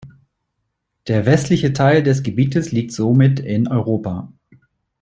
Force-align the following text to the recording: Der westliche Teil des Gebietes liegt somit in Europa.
Der 1.07 1.27
westliche 1.27 1.73
Teil 1.73 2.01
des 2.01 2.23
Gebietes 2.23 2.71
liegt 2.71 2.91
somit 2.91 3.39
in 3.39 3.67
Europa. 3.67 4.33